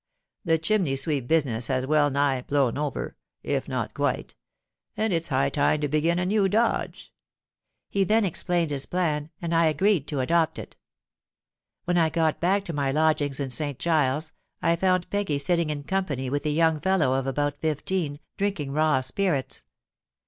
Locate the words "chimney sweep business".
0.57-1.67